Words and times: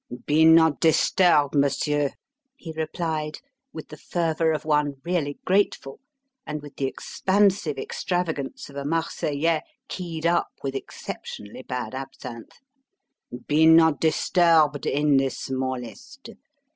"Be 0.25 0.45
not 0.45 0.79
disturbed, 0.79 1.53
Monsieur!" 1.53 2.09
he 2.57 2.71
replied, 2.75 3.37
with 3.71 3.89
the 3.89 3.97
fervour 3.97 4.51
of 4.51 4.65
one 4.65 4.95
really 5.05 5.37
grateful, 5.45 5.99
and 6.43 6.63
with 6.63 6.75
the 6.77 6.87
expansive 6.87 7.77
extravagance 7.77 8.67
of 8.67 8.77
a 8.77 8.83
Marseillais 8.83 9.61
keyed 9.87 10.25
up 10.25 10.47
with 10.63 10.73
exceptionally 10.73 11.61
bad 11.61 11.93
absinthe. 11.93 12.61
"Be 13.45 13.67
not 13.67 13.99
disturbed 14.01 14.87
in 14.87 15.17
the 15.17 15.29
smallest! 15.29 16.31